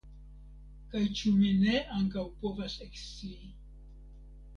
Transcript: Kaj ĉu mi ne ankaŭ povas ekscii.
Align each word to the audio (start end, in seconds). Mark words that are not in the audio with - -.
Kaj 0.93 1.01
ĉu 1.19 1.33
mi 1.41 1.51
ne 1.63 1.75
ankaŭ 1.97 2.23
povas 2.39 2.79
ekscii. 2.87 3.51